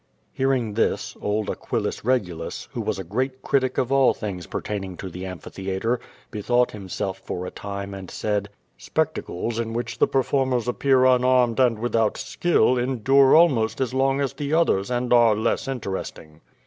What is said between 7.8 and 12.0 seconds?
and said: "Spectacles in which the performers appear unarmed and